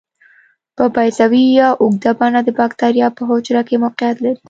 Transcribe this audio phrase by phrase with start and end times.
[0.75, 4.39] په بیضوي یا اوږده بڼه د باکتریا په حجره کې موقعیت لري.